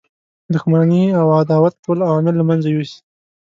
[0.53, 2.99] دښمنی او عداوت ټول عوامل له منځه یوسي.